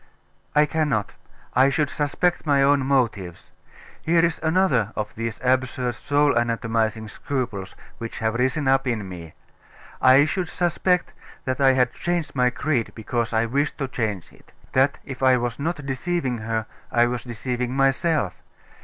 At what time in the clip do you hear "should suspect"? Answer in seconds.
1.69-2.43, 10.25-11.13